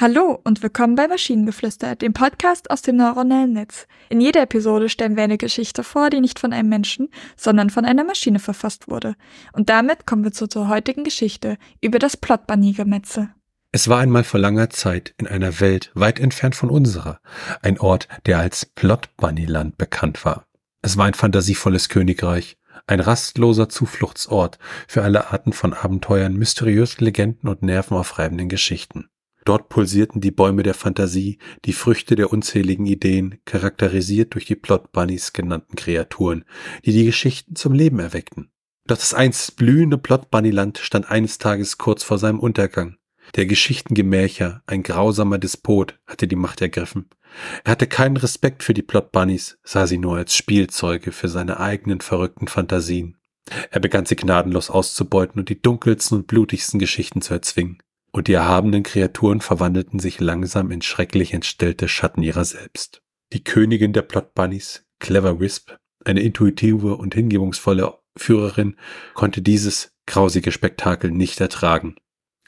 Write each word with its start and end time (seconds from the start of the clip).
Hallo 0.00 0.38
und 0.44 0.62
willkommen 0.62 0.94
bei 0.94 1.08
Maschinengeflüster, 1.08 1.96
dem 1.96 2.12
Podcast 2.12 2.70
aus 2.70 2.82
dem 2.82 2.94
neuronellen 2.94 3.52
Netz. 3.52 3.88
In 4.10 4.20
jeder 4.20 4.42
Episode 4.42 4.88
stellen 4.88 5.16
wir 5.16 5.24
eine 5.24 5.38
Geschichte 5.38 5.82
vor, 5.82 6.08
die 6.08 6.20
nicht 6.20 6.38
von 6.38 6.52
einem 6.52 6.68
Menschen, 6.68 7.08
sondern 7.36 7.68
von 7.68 7.84
einer 7.84 8.04
Maschine 8.04 8.38
verfasst 8.38 8.86
wurde. 8.86 9.16
Und 9.52 9.70
damit 9.70 10.06
kommen 10.06 10.22
wir 10.22 10.30
zur, 10.30 10.48
zur 10.48 10.68
heutigen 10.68 11.02
Geschichte 11.02 11.58
über 11.80 11.98
das 11.98 12.16
Plotbunny-Gemetzel. 12.16 13.30
Es 13.72 13.88
war 13.88 13.98
einmal 13.98 14.22
vor 14.22 14.38
langer 14.38 14.70
Zeit 14.70 15.14
in 15.18 15.26
einer 15.26 15.58
Welt 15.58 15.90
weit 15.94 16.20
entfernt 16.20 16.54
von 16.54 16.70
unserer, 16.70 17.18
ein 17.62 17.80
Ort, 17.80 18.06
der 18.24 18.38
als 18.38 18.66
Plotbunnyland 18.66 19.78
bekannt 19.78 20.24
war. 20.24 20.44
Es 20.80 20.96
war 20.96 21.06
ein 21.06 21.14
fantasievolles 21.14 21.88
Königreich, 21.88 22.56
ein 22.86 23.00
rastloser 23.00 23.68
Zufluchtsort 23.68 24.60
für 24.86 25.02
alle 25.02 25.32
Arten 25.32 25.52
von 25.52 25.74
Abenteuern, 25.74 26.34
mysteriösen 26.34 27.04
Legenden 27.04 27.48
und 27.48 27.64
nervenaufreibenden 27.64 28.48
Geschichten. 28.48 29.08
Dort 29.48 29.70
pulsierten 29.70 30.20
die 30.20 30.30
Bäume 30.30 30.62
der 30.62 30.74
Fantasie, 30.74 31.38
die 31.64 31.72
Früchte 31.72 32.16
der 32.16 32.30
unzähligen 32.30 32.84
Ideen, 32.84 33.40
charakterisiert 33.46 34.34
durch 34.34 34.44
die 34.44 34.56
Plot 34.56 34.92
Bunnies 34.92 35.32
genannten 35.32 35.74
Kreaturen, 35.74 36.44
die 36.84 36.92
die 36.92 37.06
Geschichten 37.06 37.56
zum 37.56 37.72
Leben 37.72 37.98
erweckten. 37.98 38.50
Doch 38.86 38.98
das 38.98 39.14
einst 39.14 39.56
blühende 39.56 39.96
Plot 39.96 40.30
Bunnyland 40.30 40.76
stand 40.76 41.10
eines 41.10 41.38
Tages 41.38 41.78
kurz 41.78 42.02
vor 42.02 42.18
seinem 42.18 42.40
Untergang. 42.40 42.98
Der 43.36 43.46
Geschichtengemächer, 43.46 44.62
ein 44.66 44.82
grausamer 44.82 45.38
Despot, 45.38 45.98
hatte 46.06 46.28
die 46.28 46.36
Macht 46.36 46.60
ergriffen. 46.60 47.08
Er 47.64 47.72
hatte 47.72 47.86
keinen 47.86 48.18
Respekt 48.18 48.62
für 48.62 48.74
die 48.74 48.82
Plot 48.82 49.12
Bunnies, 49.12 49.56
sah 49.64 49.86
sie 49.86 49.96
nur 49.96 50.18
als 50.18 50.36
Spielzeuge 50.36 51.10
für 51.10 51.28
seine 51.28 51.58
eigenen 51.58 52.02
verrückten 52.02 52.48
Fantasien. 52.48 53.16
Er 53.70 53.80
begann 53.80 54.04
sie 54.04 54.16
gnadenlos 54.16 54.68
auszubeuten 54.68 55.40
und 55.40 55.48
die 55.48 55.62
dunkelsten 55.62 56.18
und 56.18 56.26
blutigsten 56.26 56.78
Geschichten 56.78 57.22
zu 57.22 57.32
erzwingen 57.32 57.78
und 58.10 58.28
die 58.28 58.32
erhabenen 58.32 58.82
Kreaturen 58.82 59.40
verwandelten 59.40 59.98
sich 59.98 60.20
langsam 60.20 60.70
in 60.70 60.82
schrecklich 60.82 61.34
entstellte 61.34 61.88
Schatten 61.88 62.22
ihrer 62.22 62.44
selbst. 62.44 63.02
Die 63.32 63.44
Königin 63.44 63.92
der 63.92 64.02
Plot 64.02 64.34
Bunnies, 64.34 64.84
Clever 64.98 65.40
Wisp, 65.40 65.72
eine 66.04 66.20
intuitive 66.20 66.96
und 66.96 67.14
hingebungsvolle 67.14 67.98
Führerin, 68.16 68.76
konnte 69.14 69.42
dieses 69.42 69.92
grausige 70.06 70.52
Spektakel 70.52 71.10
nicht 71.10 71.40
ertragen. 71.40 71.96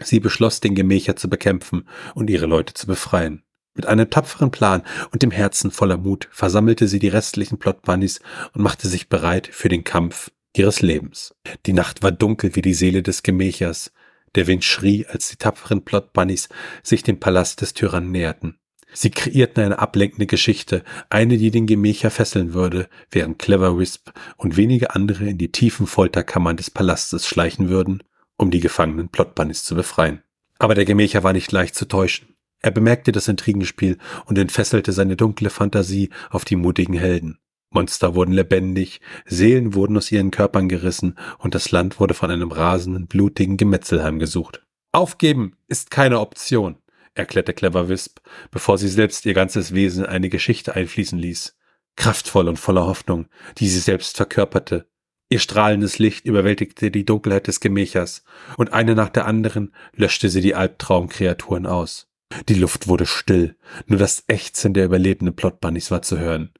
Sie 0.00 0.20
beschloss, 0.20 0.60
den 0.60 0.74
Gemächer 0.74 1.16
zu 1.16 1.28
bekämpfen 1.28 1.88
und 2.14 2.30
ihre 2.30 2.46
Leute 2.46 2.74
zu 2.74 2.86
befreien. 2.86 3.42
Mit 3.74 3.86
einem 3.86 4.10
tapferen 4.10 4.50
Plan 4.50 4.82
und 5.12 5.22
dem 5.22 5.30
Herzen 5.30 5.70
voller 5.70 5.98
Mut 5.98 6.28
versammelte 6.30 6.88
sie 6.88 6.98
die 6.98 7.08
restlichen 7.08 7.58
Plot 7.58 7.82
Bunnies 7.82 8.20
und 8.52 8.62
machte 8.62 8.88
sich 8.88 9.08
bereit 9.08 9.48
für 9.52 9.68
den 9.68 9.84
Kampf 9.84 10.30
ihres 10.56 10.82
Lebens. 10.82 11.34
Die 11.66 11.72
Nacht 11.72 12.02
war 12.02 12.12
dunkel 12.12 12.56
wie 12.56 12.62
die 12.62 12.74
Seele 12.74 13.02
des 13.02 13.22
Gemächers, 13.22 13.92
der 14.38 14.46
Wind 14.46 14.62
schrie, 14.62 15.04
als 15.04 15.28
die 15.28 15.36
tapferen 15.36 15.84
Plot-Bunnies 15.84 16.48
sich 16.84 17.02
dem 17.02 17.18
Palast 17.18 17.60
des 17.60 17.74
Tyrannen 17.74 18.12
näherten. 18.12 18.56
Sie 18.92 19.10
kreierten 19.10 19.64
eine 19.64 19.80
ablenkende 19.80 20.26
Geschichte, 20.26 20.84
eine, 21.10 21.38
die 21.38 21.50
den 21.50 21.66
Gemächer 21.66 22.12
fesseln 22.12 22.54
würde, 22.54 22.88
während 23.10 23.40
Clever 23.40 23.76
Wisp 23.76 24.10
und 24.36 24.56
wenige 24.56 24.94
andere 24.94 25.24
in 25.26 25.38
die 25.38 25.50
tiefen 25.50 25.88
Folterkammern 25.88 26.56
des 26.56 26.70
Palastes 26.70 27.26
schleichen 27.26 27.68
würden, 27.68 28.04
um 28.36 28.52
die 28.52 28.60
gefangenen 28.60 29.08
Plot-Bunnies 29.08 29.64
zu 29.64 29.74
befreien. 29.74 30.22
Aber 30.60 30.76
der 30.76 30.84
Gemächer 30.84 31.24
war 31.24 31.32
nicht 31.32 31.50
leicht 31.50 31.74
zu 31.74 31.88
täuschen. 31.88 32.36
Er 32.60 32.70
bemerkte 32.70 33.10
das 33.10 33.26
Intrigenspiel 33.26 33.98
und 34.26 34.38
entfesselte 34.38 34.92
seine 34.92 35.16
dunkle 35.16 35.50
Fantasie 35.50 36.10
auf 36.30 36.44
die 36.44 36.56
mutigen 36.56 36.94
Helden. 36.94 37.38
Monster 37.70 38.14
wurden 38.14 38.32
lebendig, 38.32 39.00
Seelen 39.26 39.74
wurden 39.74 39.96
aus 39.96 40.10
ihren 40.10 40.30
Körpern 40.30 40.68
gerissen 40.68 41.16
und 41.38 41.54
das 41.54 41.70
Land 41.70 42.00
wurde 42.00 42.14
von 42.14 42.30
einem 42.30 42.50
rasenden, 42.50 43.06
blutigen 43.06 43.56
Gemetzel 43.56 44.02
heimgesucht. 44.02 44.64
Aufgeben 44.92 45.56
ist 45.66 45.90
keine 45.90 46.20
Option, 46.20 46.76
erklärte 47.14 47.52
Clever 47.52 47.88
Wisp, 47.88 48.20
bevor 48.50 48.78
sie 48.78 48.88
selbst 48.88 49.26
ihr 49.26 49.34
ganzes 49.34 49.74
Wesen 49.74 50.04
in 50.04 50.10
eine 50.10 50.30
Geschichte 50.30 50.74
einfließen 50.74 51.18
ließ. 51.18 51.56
Kraftvoll 51.96 52.48
und 52.48 52.58
voller 52.58 52.86
Hoffnung, 52.86 53.26
die 53.58 53.68
sie 53.68 53.80
selbst 53.80 54.16
verkörperte. 54.16 54.88
Ihr 55.30 55.40
strahlendes 55.40 55.98
Licht 55.98 56.24
überwältigte 56.24 56.90
die 56.90 57.04
Dunkelheit 57.04 57.48
des 57.48 57.60
Gemächers, 57.60 58.24
und 58.56 58.72
eine 58.72 58.94
nach 58.94 59.10
der 59.10 59.26
anderen 59.26 59.74
löschte 59.94 60.30
sie 60.30 60.40
die 60.40 60.54
Albtraumkreaturen 60.54 61.66
aus. 61.66 62.08
Die 62.48 62.54
Luft 62.54 62.88
wurde 62.88 63.04
still, 63.04 63.56
nur 63.86 63.98
das 63.98 64.24
Ächzen 64.26 64.72
der 64.72 64.86
überlebenden 64.86 65.36
Plotbunnies 65.36 65.90
war 65.90 66.02
zu 66.02 66.18
hören. 66.18 66.50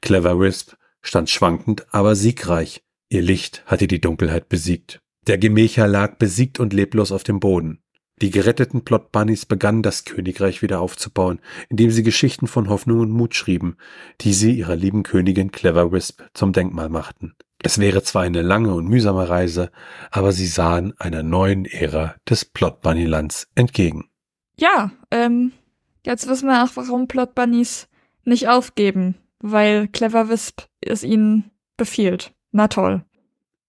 Clever 0.00 0.38
Wisp 0.38 0.74
stand 1.02 1.30
schwankend, 1.30 1.86
aber 1.92 2.14
siegreich. 2.14 2.82
Ihr 3.08 3.22
Licht 3.22 3.62
hatte 3.66 3.86
die 3.86 4.00
Dunkelheit 4.00 4.48
besiegt. 4.48 5.00
Der 5.26 5.38
Gemächer 5.38 5.86
lag 5.86 6.16
besiegt 6.16 6.58
und 6.58 6.72
leblos 6.72 7.12
auf 7.12 7.24
dem 7.24 7.40
Boden. 7.40 7.82
Die 8.20 8.30
geretteten 8.30 8.84
Plot 8.84 9.10
Bunnies 9.10 9.46
begannen 9.46 9.82
das 9.82 10.04
Königreich 10.04 10.62
wieder 10.62 10.80
aufzubauen, 10.80 11.40
indem 11.68 11.90
sie 11.90 12.02
Geschichten 12.02 12.46
von 12.46 12.68
Hoffnung 12.68 13.00
und 13.00 13.10
Mut 13.10 13.34
schrieben, 13.34 13.76
die 14.20 14.32
sie 14.32 14.52
ihrer 14.52 14.76
lieben 14.76 15.02
Königin 15.02 15.50
Clever 15.50 15.90
Wisp 15.90 16.22
zum 16.32 16.52
Denkmal 16.52 16.88
machten. 16.88 17.34
Es 17.62 17.78
wäre 17.78 18.02
zwar 18.02 18.22
eine 18.22 18.42
lange 18.42 18.74
und 18.74 18.88
mühsame 18.88 19.28
Reise, 19.28 19.70
aber 20.10 20.32
sie 20.32 20.46
sahen 20.46 20.94
einer 20.98 21.22
neuen 21.22 21.64
Ära 21.64 22.14
des 22.28 22.44
Plot 22.44 22.80
Bunny 22.80 23.06
Lands 23.06 23.48
entgegen. 23.54 24.08
Ja, 24.56 24.92
ähm, 25.10 25.52
jetzt 26.04 26.28
wissen 26.28 26.48
wir 26.48 26.64
auch, 26.64 26.70
warum 26.74 27.08
Plot 27.08 27.34
Bunnies 27.34 27.88
nicht 28.24 28.48
aufgeben 28.48 29.16
weil 29.42 29.88
Clever 29.88 30.28
Wisp 30.28 30.62
es 30.80 31.02
ihnen 31.02 31.50
befiehlt. 31.76 32.32
Na 32.52 32.68
toll. 32.68 33.04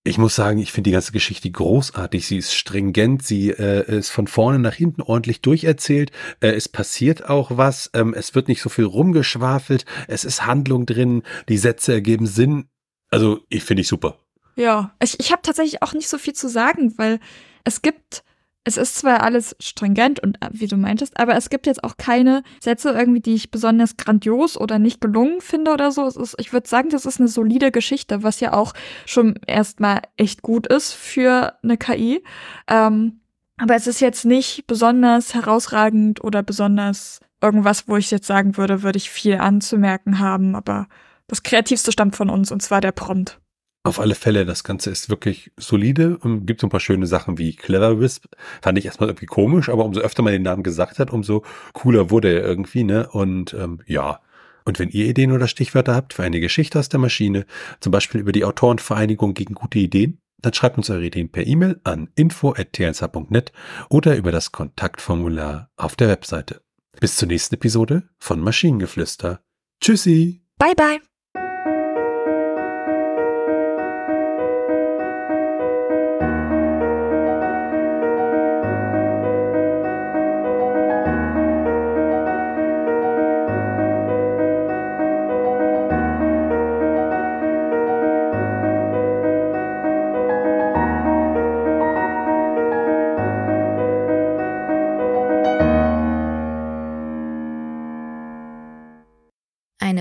Ich 0.06 0.18
muss 0.18 0.36
sagen, 0.36 0.60
ich 0.60 0.74
finde 0.74 0.90
die 0.90 0.94
ganze 0.94 1.14
Geschichte 1.14 1.50
großartig. 1.50 2.28
Sie 2.28 2.38
ist 2.38 2.54
stringent, 2.54 3.24
sie 3.24 3.52
äh, 3.52 3.90
ist 4.00 4.10
von 4.10 4.28
vorne 4.28 4.60
nach 4.60 4.74
hinten 4.74 5.02
ordentlich 5.02 5.42
durcherzählt. 5.42 6.12
Äh, 6.42 6.50
es 6.50 6.68
passiert 6.68 7.30
auch 7.30 7.52
was. 7.56 7.90
Ähm, 7.94 8.14
es 8.14 8.36
wird 8.36 8.50
nicht 8.50 8.62
so 8.62 8.68
viel 8.68 8.84
rumgeschwafelt. 8.84 9.86
Es 10.10 10.26
ist 10.26 10.46
Handlung 10.46 10.86
drin. 10.86 11.24
Die 11.48 11.58
Sätze 11.58 11.94
ergeben 11.94 12.28
Sinn. 12.28 12.66
Also, 13.12 13.40
ich 13.48 13.64
finde 13.64 13.82
ich 13.82 13.88
super. 13.88 14.18
Ja, 14.58 14.94
ich, 15.02 15.20
ich 15.22 15.32
habe 15.32 15.42
tatsächlich 15.42 15.82
auch 15.82 15.94
nicht 15.94 16.10
so 16.10 16.18
viel 16.18 16.34
zu 16.34 16.50
sagen, 16.50 16.94
weil 16.98 17.22
es 17.64 17.82
gibt 17.82 18.26
es 18.66 18.78
ist 18.78 18.96
zwar 18.96 19.24
alles 19.24 19.56
stringent 19.60 20.22
und 20.22 20.38
äh, 20.42 20.50
wie 20.52 20.68
du 20.68 20.78
meintest, 20.78 21.20
aber 21.20 21.36
es 21.36 21.50
gibt 21.50 21.68
jetzt 21.68 21.84
auch 21.84 21.98
keine 21.98 22.44
Sätze 22.62 22.92
irgendwie, 22.92 23.20
die 23.20 23.36
ich 23.36 23.52
besonders 23.52 23.98
grandios 23.98 24.58
oder 24.58 24.80
nicht 24.80 25.02
gelungen 25.02 25.42
finde 25.42 25.72
oder 25.72 25.92
so. 25.92 26.08
Ist, 26.08 26.36
ich 26.40 26.54
würde 26.54 26.68
sagen, 26.68 26.90
das 26.90 27.06
ist 27.06 27.20
eine 27.20 27.28
solide 27.28 27.72
Geschichte, 27.72 28.24
was 28.24 28.40
ja 28.40 28.54
auch 28.54 28.74
schon 29.06 29.36
erstmal 29.48 30.02
echt 30.16 30.42
gut 30.42 30.68
ist 30.68 30.94
für 30.94 31.58
eine 31.62 31.78
KI. 31.78 32.24
Ähm, 32.68 33.20
aber 33.58 33.76
es 33.76 33.88
ist 33.88 34.00
jetzt 34.00 34.26
nicht 34.26 34.66
besonders 34.66 35.34
herausragend 35.34 36.24
oder 36.24 36.42
besonders 36.42 37.20
irgendwas, 37.42 37.88
wo 37.88 37.98
ich 37.98 38.12
jetzt 38.12 38.28
sagen 38.28 38.58
würde, 38.58 38.82
würde 38.82 38.98
ich 38.98 39.10
viel 39.10 39.36
anzumerken 39.36 40.20
haben. 40.20 40.56
Aber 40.56 40.88
das 41.28 41.44
Kreativste 41.44 41.92
stammt 41.92 42.16
von 42.16 42.30
uns 42.30 42.52
und 42.52 42.62
zwar 42.62 42.80
der 42.80 42.94
Prompt. 42.94 43.40
Auf 43.86 44.00
alle 44.00 44.16
Fälle, 44.16 44.46
das 44.46 44.64
Ganze 44.64 44.90
ist 44.92 45.10
wirklich 45.10 45.52
solide. 45.58 46.18
Gibt 46.46 46.62
so 46.62 46.68
ein 46.68 46.70
paar 46.70 46.80
schöne 46.80 47.06
Sachen 47.06 47.38
wie 47.38 47.54
Clever 47.54 48.00
Wisp. 48.00 48.26
Fand 48.62 48.78
ich 48.78 48.86
erstmal 48.86 49.10
irgendwie 49.10 49.26
komisch, 49.26 49.68
aber 49.68 49.84
umso 49.84 50.00
öfter 50.00 50.24
man 50.24 50.32
den 50.32 50.42
Namen 50.42 50.64
gesagt 50.64 51.00
hat, 51.00 51.12
umso 51.12 51.44
cooler 51.74 52.10
wurde 52.10 52.34
er 52.34 52.46
irgendwie, 52.46 52.86
ne? 52.86 53.10
Und 53.10 53.54
ähm, 53.54 53.82
ja. 53.86 54.22
Und 54.64 54.80
wenn 54.80 54.88
ihr 54.90 55.08
Ideen 55.08 55.34
oder 55.34 55.50
Stichwörter 55.50 55.96
habt 55.96 56.14
für 56.14 56.24
eine 56.24 56.40
Geschichte 56.40 56.80
aus 56.80 56.88
der 56.88 57.02
Maschine, 57.02 57.46
zum 57.82 57.92
Beispiel 57.92 58.22
über 58.22 58.32
die 58.32 58.46
Autorenvereinigung 58.46 59.34
gegen 59.34 59.56
gute 59.56 59.80
Ideen, 59.80 60.20
dann 60.42 60.54
schreibt 60.54 60.78
uns 60.78 60.90
eure 60.90 61.04
Ideen 61.04 61.30
per 61.30 61.46
E-Mail 61.46 61.82
an 61.84 62.10
info.tnsh.net 62.16 63.52
oder 63.90 64.16
über 64.16 64.32
das 64.32 64.54
Kontaktformular 64.54 65.72
auf 65.76 65.98
der 65.98 66.08
Webseite. 66.08 66.62
Bis 67.02 67.18
zur 67.18 67.28
nächsten 67.28 67.56
Episode 67.56 68.04
von 68.18 68.40
Maschinengeflüster. 68.40 69.42
Tschüssi! 69.82 70.46
Bye 70.58 70.76
bye! 70.76 71.13